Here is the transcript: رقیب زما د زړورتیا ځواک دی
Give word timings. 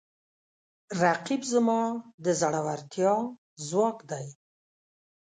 رقیب 1.01 1.41
زما 1.53 1.81
د 2.23 2.25
زړورتیا 2.39 3.13
ځواک 3.67 3.97
دی 4.11 4.25